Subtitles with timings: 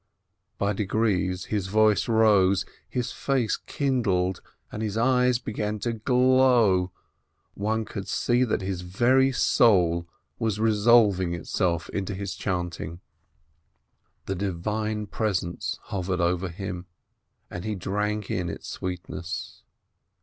[0.57, 6.91] By degrees his voice rose, his face kindled, and his eyes began to glow,
[7.53, 10.07] one could see that his very soul
[10.39, 12.99] was resolving itself into his chanting.
[14.25, 16.87] The Divine Presence hovered over him,
[17.51, 19.61] and he drank in its sweetness.